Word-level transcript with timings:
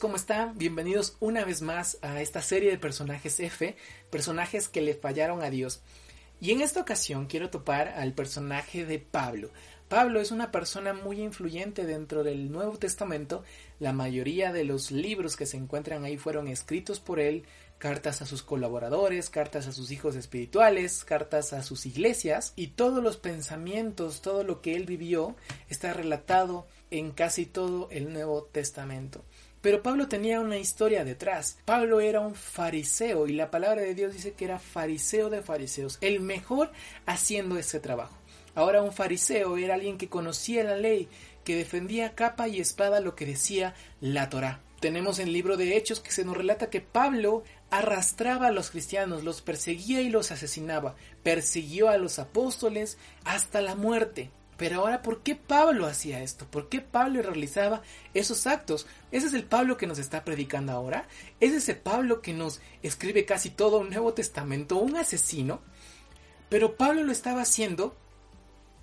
¿cómo 0.00 0.16
están? 0.16 0.56
Bienvenidos 0.56 1.16
una 1.20 1.44
vez 1.44 1.60
más 1.60 1.98
a 2.00 2.22
esta 2.22 2.40
serie 2.40 2.70
de 2.70 2.78
personajes 2.78 3.38
F, 3.38 3.76
personajes 4.08 4.66
que 4.66 4.80
le 4.80 4.94
fallaron 4.94 5.42
a 5.42 5.50
Dios. 5.50 5.82
Y 6.40 6.52
en 6.52 6.62
esta 6.62 6.80
ocasión 6.80 7.26
quiero 7.26 7.50
topar 7.50 7.88
al 7.88 8.14
personaje 8.14 8.86
de 8.86 8.98
Pablo. 8.98 9.50
Pablo 9.88 10.20
es 10.20 10.30
una 10.30 10.50
persona 10.50 10.94
muy 10.94 11.20
influyente 11.20 11.84
dentro 11.84 12.24
del 12.24 12.50
Nuevo 12.50 12.78
Testamento. 12.78 13.44
La 13.78 13.92
mayoría 13.92 14.54
de 14.54 14.64
los 14.64 14.90
libros 14.90 15.36
que 15.36 15.44
se 15.44 15.58
encuentran 15.58 16.04
ahí 16.04 16.16
fueron 16.16 16.48
escritos 16.48 16.98
por 16.98 17.20
él, 17.20 17.44
cartas 17.76 18.22
a 18.22 18.26
sus 18.26 18.42
colaboradores, 18.42 19.28
cartas 19.28 19.66
a 19.66 19.72
sus 19.72 19.90
hijos 19.90 20.16
espirituales, 20.16 21.04
cartas 21.04 21.52
a 21.52 21.62
sus 21.62 21.84
iglesias, 21.84 22.54
y 22.56 22.68
todos 22.68 23.02
los 23.02 23.18
pensamientos, 23.18 24.22
todo 24.22 24.44
lo 24.44 24.62
que 24.62 24.76
él 24.76 24.86
vivió 24.86 25.36
está 25.68 25.92
relatado 25.92 26.66
en 26.90 27.10
casi 27.10 27.44
todo 27.44 27.88
el 27.90 28.12
Nuevo 28.12 28.44
Testamento. 28.44 29.24
Pero 29.60 29.82
Pablo 29.82 30.08
tenía 30.08 30.40
una 30.40 30.56
historia 30.56 31.04
detrás. 31.04 31.58
Pablo 31.64 32.00
era 32.00 32.20
un 32.20 32.34
fariseo 32.34 33.26
y 33.26 33.34
la 33.34 33.50
palabra 33.50 33.82
de 33.82 33.94
Dios 33.94 34.12
dice 34.12 34.32
que 34.32 34.46
era 34.46 34.58
fariseo 34.58 35.28
de 35.28 35.42
fariseos, 35.42 35.98
el 36.00 36.20
mejor 36.20 36.72
haciendo 37.06 37.58
ese 37.58 37.80
trabajo. 37.80 38.16
Ahora 38.54 38.82
un 38.82 38.92
fariseo 38.92 39.56
era 39.56 39.74
alguien 39.74 39.98
que 39.98 40.08
conocía 40.08 40.64
la 40.64 40.76
ley, 40.76 41.08
que 41.44 41.56
defendía 41.56 42.14
capa 42.14 42.48
y 42.48 42.60
espada 42.60 43.00
lo 43.00 43.14
que 43.14 43.26
decía 43.26 43.74
la 44.00 44.28
Torá. 44.28 44.60
Tenemos 44.80 45.18
en 45.18 45.28
el 45.28 45.34
libro 45.34 45.58
de 45.58 45.76
Hechos 45.76 46.00
que 46.00 46.10
se 46.10 46.24
nos 46.24 46.36
relata 46.36 46.70
que 46.70 46.80
Pablo 46.80 47.44
arrastraba 47.70 48.46
a 48.46 48.52
los 48.52 48.70
cristianos, 48.70 49.24
los 49.24 49.42
perseguía 49.42 50.00
y 50.00 50.08
los 50.08 50.32
asesinaba, 50.32 50.96
persiguió 51.22 51.90
a 51.90 51.98
los 51.98 52.18
apóstoles 52.18 52.96
hasta 53.24 53.60
la 53.60 53.74
muerte. 53.74 54.30
Pero 54.60 54.80
ahora, 54.80 55.00
¿por 55.00 55.22
qué 55.22 55.36
Pablo 55.36 55.86
hacía 55.86 56.22
esto? 56.22 56.44
¿Por 56.44 56.68
qué 56.68 56.82
Pablo 56.82 57.22
realizaba 57.22 57.80
esos 58.12 58.46
actos? 58.46 58.86
Ese 59.10 59.28
es 59.28 59.32
el 59.32 59.44
Pablo 59.44 59.78
que 59.78 59.86
nos 59.86 59.98
está 59.98 60.22
predicando 60.22 60.72
ahora. 60.72 61.08
Es 61.40 61.54
ese 61.54 61.74
Pablo 61.74 62.20
que 62.20 62.34
nos 62.34 62.60
escribe 62.82 63.24
casi 63.24 63.48
todo 63.48 63.78
un 63.78 63.88
Nuevo 63.88 64.12
Testamento, 64.12 64.76
un 64.76 64.98
asesino. 64.98 65.62
Pero 66.50 66.76
Pablo 66.76 67.04
lo 67.04 67.10
estaba 67.10 67.40
haciendo, 67.40 67.96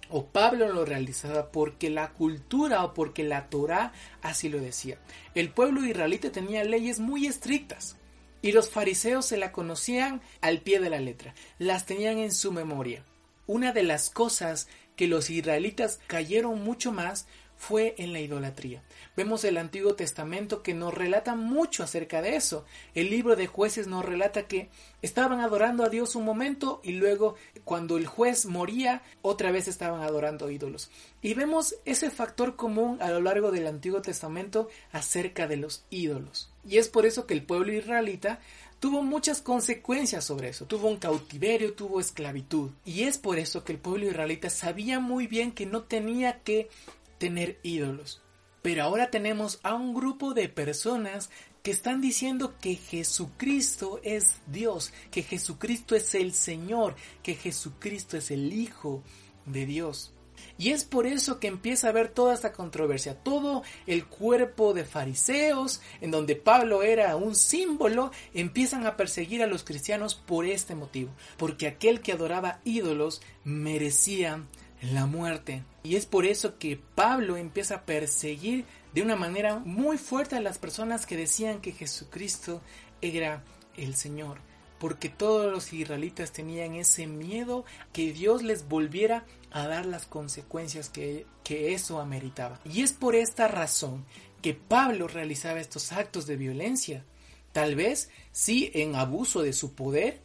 o 0.09 0.25
Pablo 0.25 0.67
lo 0.73 0.83
realizaba 0.83 1.51
porque 1.51 1.91
la 1.91 2.09
cultura 2.09 2.83
o 2.83 2.95
porque 2.95 3.23
la 3.23 3.47
Torah 3.47 3.93
así 4.23 4.49
lo 4.49 4.59
decía. 4.59 4.97
El 5.35 5.51
pueblo 5.51 5.85
israelita 5.85 6.31
tenía 6.31 6.63
leyes 6.63 6.99
muy 6.99 7.27
estrictas. 7.27 7.97
Y 8.41 8.51
los 8.51 8.71
fariseos 8.71 9.27
se 9.27 9.37
la 9.37 9.51
conocían 9.51 10.21
al 10.41 10.61
pie 10.61 10.79
de 10.79 10.89
la 10.89 10.99
letra, 10.99 11.35
las 11.59 11.85
tenían 11.85 12.17
en 12.17 12.31
su 12.31 12.51
memoria. 12.51 13.03
Una 13.45 13.73
de 13.73 13.83
las 13.83 14.09
cosas 14.09 14.67
que 14.97 15.07
los 15.07 15.29
israelitas 15.29 16.01
cayeron 16.07 16.61
mucho 16.61 16.91
más 16.91 17.27
fue 17.57 17.95
en 17.97 18.13
la 18.13 18.19
idolatría. 18.19 18.83
Vemos 19.15 19.43
el 19.43 19.57
Antiguo 19.57 19.95
Testamento 19.95 20.61
que 20.61 20.75
nos 20.75 20.93
relata 20.93 21.35
mucho 21.35 21.83
acerca 21.83 22.21
de 22.21 22.35
eso. 22.35 22.65
El 22.93 23.09
libro 23.09 23.35
de 23.35 23.47
jueces 23.47 23.87
nos 23.87 24.05
relata 24.05 24.47
que 24.47 24.69
estaban 25.01 25.39
adorando 25.39 25.83
a 25.83 25.89
Dios 25.89 26.15
un 26.15 26.23
momento 26.23 26.81
y 26.83 26.93
luego 26.93 27.35
cuando 27.63 27.97
el 27.97 28.05
juez 28.05 28.45
moría 28.45 29.01
otra 29.23 29.51
vez 29.51 29.67
estaban 29.67 30.01
adorando 30.01 30.51
ídolos. 30.51 30.91
Y 31.21 31.33
vemos 31.33 31.75
ese 31.85 32.11
factor 32.11 32.55
común 32.55 33.01
a 33.01 33.09
lo 33.09 33.21
largo 33.21 33.51
del 33.51 33.65
Antiguo 33.65 34.01
Testamento 34.01 34.69
acerca 34.91 35.47
de 35.47 35.57
los 35.57 35.83
ídolos. 35.89 36.51
Y 36.63 36.77
es 36.77 36.89
por 36.89 37.05
eso 37.05 37.25
que 37.25 37.33
el 37.33 37.43
pueblo 37.43 37.71
israelita 37.73 38.39
tuvo 38.79 39.03
muchas 39.03 39.41
consecuencias 39.41 40.25
sobre 40.25 40.49
eso. 40.49 40.65
Tuvo 40.65 40.87
un 40.87 40.97
cautiverio, 40.97 41.73
tuvo 41.73 41.99
esclavitud. 41.99 42.71
Y 42.85 43.03
es 43.03 43.17
por 43.17 43.39
eso 43.39 43.63
que 43.63 43.73
el 43.73 43.79
pueblo 43.79 44.07
israelita 44.07 44.49
sabía 44.49 44.99
muy 44.99 45.27
bien 45.27 45.51
que 45.51 45.65
no 45.65 45.83
tenía 45.83 46.41
que 46.43 46.69
tener 47.17 47.59
ídolos. 47.63 48.21
Pero 48.61 48.83
ahora 48.83 49.09
tenemos 49.09 49.59
a 49.63 49.73
un 49.73 49.93
grupo 49.93 50.33
de 50.33 50.49
personas 50.49 51.29
que 51.63 51.71
están 51.71 52.01
diciendo 52.01 52.55
que 52.59 52.75
Jesucristo 52.75 53.99
es 54.03 54.41
Dios, 54.47 54.93
que 55.11 55.23
Jesucristo 55.23 55.95
es 55.95 56.15
el 56.15 56.33
Señor, 56.33 56.95
que 57.23 57.35
Jesucristo 57.35 58.17
es 58.17 58.31
el 58.31 58.53
Hijo 58.53 59.03
de 59.45 59.65
Dios. 59.65 60.13
Y 60.57 60.71
es 60.71 60.85
por 60.85 61.05
eso 61.05 61.39
que 61.39 61.47
empieza 61.47 61.87
a 61.87 61.89
haber 61.91 62.09
toda 62.09 62.33
esta 62.33 62.53
controversia, 62.53 63.15
todo 63.15 63.63
el 63.85 64.05
cuerpo 64.05 64.73
de 64.73 64.85
fariseos, 64.85 65.81
en 66.01 66.11
donde 66.11 66.35
Pablo 66.35 66.83
era 66.83 67.15
un 67.15 67.35
símbolo, 67.35 68.11
empiezan 68.33 68.85
a 68.85 68.97
perseguir 68.97 69.43
a 69.43 69.47
los 69.47 69.63
cristianos 69.63 70.15
por 70.15 70.45
este 70.45 70.75
motivo, 70.75 71.11
porque 71.37 71.67
aquel 71.67 72.01
que 72.01 72.13
adoraba 72.13 72.59
ídolos 72.63 73.21
merecía 73.43 74.43
la 74.81 75.05
muerte. 75.05 75.63
Y 75.83 75.95
es 75.95 76.05
por 76.05 76.25
eso 76.25 76.57
que 76.57 76.79
Pablo 76.95 77.37
empieza 77.37 77.75
a 77.75 77.85
perseguir 77.85 78.65
de 78.93 79.01
una 79.01 79.15
manera 79.15 79.59
muy 79.59 79.97
fuerte 79.97 80.35
a 80.35 80.41
las 80.41 80.57
personas 80.57 81.05
que 81.05 81.17
decían 81.17 81.61
que 81.61 81.71
Jesucristo 81.71 82.61
era 83.01 83.43
el 83.75 83.95
Señor 83.95 84.39
porque 84.79 85.09
todos 85.09 85.51
los 85.51 85.73
israelitas 85.73 86.31
tenían 86.31 86.75
ese 86.75 87.07
miedo 87.07 87.65
que 87.93 88.13
Dios 88.13 88.43
les 88.43 88.67
volviera 88.67 89.25
a 89.51 89.67
dar 89.67 89.85
las 89.85 90.05
consecuencias 90.05 90.89
que, 90.89 91.25
que 91.43 91.73
eso 91.73 91.99
ameritaba. 91.99 92.59
Y 92.65 92.81
es 92.81 92.93
por 92.93 93.15
esta 93.15 93.47
razón 93.47 94.05
que 94.41 94.53
Pablo 94.53 95.07
realizaba 95.07 95.59
estos 95.59 95.91
actos 95.91 96.27
de 96.27 96.37
violencia. 96.37 97.03
Tal 97.51 97.75
vez 97.75 98.09
sí 98.31 98.71
en 98.73 98.95
abuso 98.95 99.41
de 99.41 99.53
su 99.53 99.73
poder, 99.73 100.21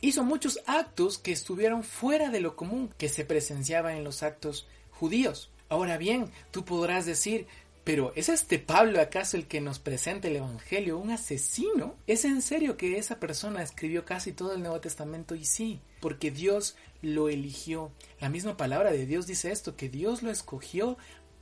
hizo 0.00 0.24
muchos 0.24 0.60
actos 0.66 1.18
que 1.18 1.32
estuvieron 1.32 1.82
fuera 1.82 2.30
de 2.30 2.40
lo 2.40 2.56
común 2.56 2.94
que 2.96 3.08
se 3.08 3.24
presenciaba 3.24 3.94
en 3.96 4.04
los 4.04 4.22
actos 4.22 4.66
judíos. 4.90 5.50
Ahora 5.68 5.98
bien, 5.98 6.30
tú 6.50 6.64
podrás 6.64 7.06
decir, 7.06 7.46
pero 7.84 8.12
¿es 8.14 8.28
este 8.28 8.58
Pablo 8.58 9.00
acaso 9.00 9.36
el 9.36 9.46
que 9.46 9.60
nos 9.60 9.78
presenta 9.78 10.28
el 10.28 10.36
Evangelio, 10.36 10.98
un 10.98 11.10
asesino? 11.10 11.96
¿Es 12.06 12.24
en 12.24 12.42
serio 12.42 12.76
que 12.76 12.98
esa 12.98 13.18
persona 13.18 13.62
escribió 13.62 14.04
casi 14.04 14.32
todo 14.32 14.52
el 14.52 14.60
Nuevo 14.60 14.80
Testamento? 14.80 15.34
Y 15.34 15.44
sí, 15.44 15.80
porque 16.00 16.30
Dios 16.30 16.76
lo 17.00 17.28
eligió. 17.28 17.90
La 18.20 18.28
misma 18.28 18.56
palabra 18.56 18.92
de 18.92 19.06
Dios 19.06 19.26
dice 19.26 19.50
esto, 19.50 19.76
que 19.76 19.88
Dios 19.88 20.22
lo 20.22 20.30
escogió 20.30 20.98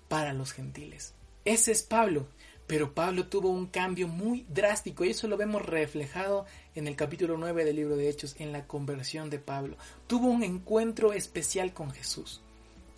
para 0.09 0.33
los 0.33 0.53
gentiles. 0.53 1.15
Ese 1.45 1.73
es 1.73 1.83
Pablo. 1.83 2.29
Pero 2.69 2.95
Pablo 2.95 3.27
tuvo 3.27 3.49
un 3.49 3.67
cambio 3.67 4.09
muy 4.09 4.45
drástico 4.51 5.03
y 5.03 5.11
eso 5.11 5.27
lo 5.27 5.39
vemos 5.39 5.65
reflejado 5.65 6.45
en 6.75 6.87
el 6.87 6.97
capítulo 6.97 7.39
9 7.39 7.65
del 7.65 7.77
libro 7.77 7.97
de 7.97 8.11
Hechos, 8.11 8.37
en 8.39 8.53
la 8.53 8.67
conversión 8.67 9.31
de 9.31 9.39
Pablo. 9.39 9.79
Tuvo 10.07 10.29
un 10.29 10.43
encuentro 10.43 11.15
especial 11.15 11.73
con 11.73 11.91
Jesús 11.91 12.43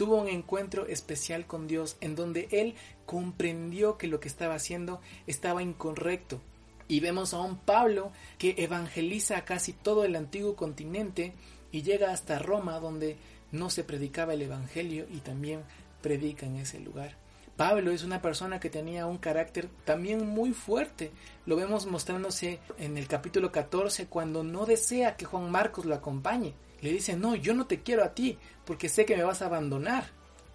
tuvo 0.00 0.16
un 0.16 0.28
encuentro 0.28 0.86
especial 0.86 1.46
con 1.46 1.68
Dios 1.68 1.98
en 2.00 2.16
donde 2.16 2.48
él 2.52 2.74
comprendió 3.04 3.98
que 3.98 4.06
lo 4.06 4.18
que 4.18 4.28
estaba 4.28 4.54
haciendo 4.54 5.02
estaba 5.26 5.62
incorrecto. 5.62 6.40
Y 6.88 7.00
vemos 7.00 7.34
a 7.34 7.40
un 7.40 7.58
Pablo 7.58 8.10
que 8.38 8.54
evangeliza 8.56 9.36
a 9.36 9.44
casi 9.44 9.74
todo 9.74 10.04
el 10.04 10.16
antiguo 10.16 10.56
continente 10.56 11.34
y 11.70 11.82
llega 11.82 12.12
hasta 12.12 12.38
Roma 12.38 12.80
donde 12.80 13.18
no 13.52 13.68
se 13.68 13.84
predicaba 13.84 14.32
el 14.32 14.40
Evangelio 14.40 15.06
y 15.12 15.18
también 15.18 15.64
predica 16.00 16.46
en 16.46 16.56
ese 16.56 16.80
lugar. 16.80 17.16
Pablo 17.56 17.90
es 17.90 18.04
una 18.04 18.22
persona 18.22 18.60
que 18.60 18.70
tenía 18.70 19.06
un 19.06 19.18
carácter 19.18 19.68
también 19.84 20.26
muy 20.26 20.52
fuerte. 20.52 21.10
Lo 21.46 21.56
vemos 21.56 21.86
mostrándose 21.86 22.60
en 22.78 22.96
el 22.96 23.06
capítulo 23.06 23.52
14 23.52 24.06
cuando 24.06 24.42
no 24.42 24.66
desea 24.66 25.16
que 25.16 25.26
Juan 25.26 25.50
Marcos 25.50 25.84
lo 25.84 25.94
acompañe 25.94 26.54
le 26.80 26.92
dice, 26.92 27.16
no, 27.16 27.34
yo 27.34 27.54
no 27.54 27.66
te 27.66 27.82
quiero 27.82 28.04
a 28.04 28.14
ti, 28.14 28.38
porque 28.64 28.88
sé 28.88 29.04
que 29.04 29.16
me 29.16 29.22
vas 29.22 29.42
a 29.42 29.46
abandonar, 29.46 30.04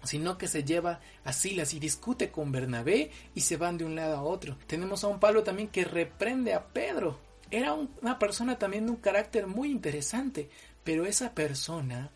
sino 0.02 0.38
que 0.38 0.48
se 0.48 0.64
lleva 0.64 1.00
a 1.24 1.32
Silas 1.32 1.74
y 1.74 1.78
discute 1.78 2.30
con 2.30 2.52
Bernabé 2.52 3.10
y 3.34 3.40
se 3.40 3.56
van 3.56 3.78
de 3.78 3.84
un 3.84 3.94
lado 3.94 4.16
a 4.16 4.22
otro. 4.22 4.56
Tenemos 4.66 5.04
a 5.04 5.08
un 5.08 5.20
Pablo 5.20 5.42
también 5.42 5.68
que 5.68 5.84
reprende 5.84 6.54
a 6.54 6.66
Pedro. 6.66 7.20
Era 7.50 7.74
una 7.74 8.18
persona 8.18 8.58
también 8.58 8.86
de 8.86 8.92
un 8.92 8.98
carácter 8.98 9.46
muy 9.46 9.70
interesante, 9.70 10.50
pero 10.82 11.06
esa 11.06 11.32
persona 11.32 12.10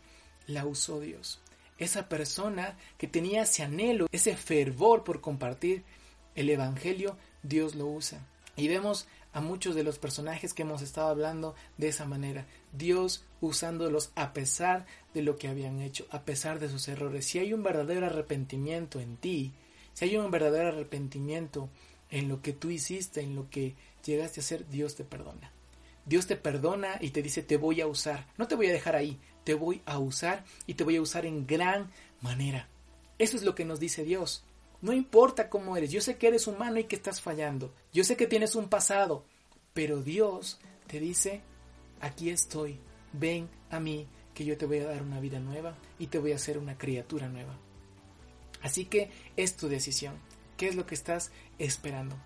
la 0.47 0.67
usó 0.67 1.01
Dios. 1.01 1.41
Esa 1.81 2.09
persona 2.09 2.77
que 2.99 3.09
tenía 3.09 3.43
ese 3.43 3.65
anhelo, 3.65 4.07
ese 4.13 4.37
fervor 4.37 5.03
por 5.03 5.21
compartir 5.21 5.83
el 6.37 6.49
Evangelio, 6.51 7.17
Dios 7.43 7.75
lo 7.75 7.87
usa. 7.87 8.25
Y 8.57 8.69
vemos 8.69 9.09
a 9.33 9.41
muchos 9.41 9.75
de 9.75 9.83
los 9.83 9.99
personajes 9.99 10.55
que 10.55 10.63
hemos 10.63 10.83
estado 10.83 11.09
hablando 11.09 11.55
de 11.79 11.89
esa 11.89 12.05
manera. 12.05 12.47
Dios 12.73 13.25
usándolos 13.41 14.13
a 14.15 14.33
pesar 14.33 14.87
de 15.15 15.23
lo 15.23 15.37
que 15.37 15.49
habían 15.49 15.81
hecho, 15.81 16.07
a 16.11 16.23
pesar 16.23 16.59
de 16.59 16.69
sus 16.69 16.87
errores. 16.87 17.25
Si 17.25 17.39
hay 17.39 17.55
un 17.55 17.63
verdadero 17.63 18.07
arrepentimiento 18.07 19.01
en 19.01 19.17
ti, 19.17 19.53
si 19.95 20.05
hay 20.05 20.17
un 20.17 20.31
verdadero 20.31 20.69
arrepentimiento 20.69 21.71
en 22.11 22.29
lo 22.29 22.43
que 22.43 22.53
tú 22.53 22.71
hiciste, 22.71 23.23
en 23.23 23.35
lo 23.35 23.49
que 23.49 23.75
llegaste 24.05 24.41
a 24.41 24.43
hacer, 24.43 24.69
Dios 24.69 24.97
te 24.97 25.05
perdona. 25.05 25.53
Dios 26.05 26.27
te 26.27 26.37
perdona 26.37 26.99
y 27.01 27.11
te 27.11 27.23
dice, 27.23 27.43
te 27.43 27.57
voy 27.57 27.81
a 27.81 27.87
usar. 27.87 28.27
No 28.37 28.49
te 28.49 28.57
voy 28.57 28.67
a 28.67 28.73
dejar 28.73 28.97
ahí, 28.97 29.19
te 29.45 29.55
voy 29.55 29.83
a 29.87 29.99
usar 29.99 30.45
y 30.67 30.75
te 30.75 30.85
voy 30.85 30.97
a 30.97 31.03
usar 31.03 31.27
en 31.27 31.47
gran 31.47 31.91
manera. 32.21 32.69
Eso 33.19 33.37
es 33.37 33.43
lo 33.43 33.55
que 33.55 33.65
nos 33.65 33.81
dice 33.81 34.05
Dios. 34.05 34.45
No 34.83 34.93
importa 34.93 35.51
cómo 35.51 35.77
eres, 35.77 35.91
yo 35.91 36.01
sé 36.01 36.17
que 36.17 36.29
eres 36.29 36.47
humano 36.47 36.79
y 36.79 36.85
que 36.85 36.97
estás 36.97 37.21
fallando, 37.21 37.75
yo 37.93 38.03
sé 38.03 38.17
que 38.17 38.27
tienes 38.27 38.55
un 38.55 38.69
pasado, 38.71 39.25
pero 39.75 40.03
Dios 40.03 40.59
te 40.87 41.01
dice, 41.01 41.43
aquí 42.01 42.31
estoy, 42.31 42.79
ven 43.13 43.49
a 43.71 43.79
mí, 43.79 44.07
que 44.33 44.47
yo 44.47 44.57
te 44.57 44.65
voy 44.65 44.79
a 44.79 44.87
dar 44.87 45.03
una 45.03 45.21
vida 45.21 45.39
nueva 45.39 45.77
y 45.99 46.07
te 46.07 46.19
voy 46.19 46.33
a 46.33 46.37
hacer 46.37 46.57
una 46.57 46.79
criatura 46.79 47.29
nueva. 47.29 47.59
Así 48.63 48.87
que 48.87 49.11
es 49.37 49.57
tu 49.57 49.69
decisión. 49.69 50.15
¿Qué 50.57 50.69
es 50.69 50.77
lo 50.77 50.87
que 50.87 50.95
estás 50.95 51.31
esperando? 51.59 52.17